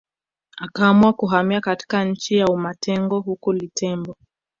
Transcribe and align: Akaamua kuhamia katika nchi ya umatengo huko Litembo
Akaamua 0.57 1.13
kuhamia 1.13 1.61
katika 1.61 2.05
nchi 2.05 2.37
ya 2.37 2.47
umatengo 2.47 3.19
huko 3.19 3.53
Litembo 3.53 4.17